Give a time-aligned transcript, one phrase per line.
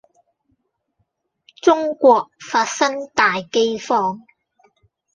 [1.61, 4.23] 中國發生大饑荒